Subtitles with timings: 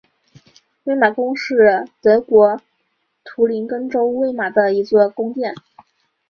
[0.85, 2.59] 魏玛宫是德国
[3.23, 5.53] 图林根州魏玛的一座宫殿。